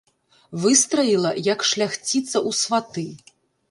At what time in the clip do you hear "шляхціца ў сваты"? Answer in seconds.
1.75-3.11